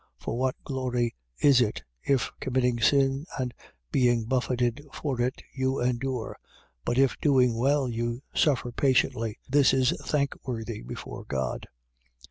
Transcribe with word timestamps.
2:20. 0.17 0.23
For 0.25 0.37
what 0.39 0.55
glory 0.63 1.15
is 1.43 1.61
it, 1.61 1.83
if, 2.01 2.31
committing 2.39 2.79
sin 2.81 3.27
and 3.37 3.53
being 3.91 4.23
buffeted 4.23 4.81
for 4.91 5.21
it, 5.21 5.43
you 5.53 5.79
endure? 5.79 6.35
But 6.83 6.97
if 6.97 7.21
doing 7.21 7.55
well 7.55 7.87
you 7.87 8.23
suffer 8.33 8.71
patiently: 8.71 9.37
this 9.47 9.75
is 9.75 9.91
thankworthy 10.03 10.81
before 10.81 11.23
God. 11.25 11.67